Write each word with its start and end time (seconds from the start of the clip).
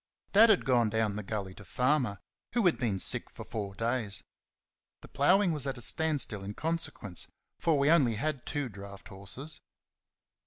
Dad 0.33 0.49
had 0.49 0.65
gone 0.65 0.89
down 0.89 1.15
the 1.15 1.21
gully 1.21 1.53
to 1.53 1.63
Farmer, 1.63 2.17
who 2.53 2.65
had 2.65 2.79
been 2.79 2.97
sick 2.97 3.29
for 3.29 3.43
four 3.45 3.75
days. 3.75 4.23
The 5.01 5.07
ploughing 5.07 5.51
was 5.51 5.67
at 5.67 5.77
a 5.77 5.81
standstill 5.83 6.43
in 6.43 6.55
consequence, 6.55 7.27
for 7.59 7.77
we 7.77 7.87
had 7.89 8.01
only 8.01 8.41
two 8.43 8.67
draught 8.67 9.09
horses. 9.09 9.61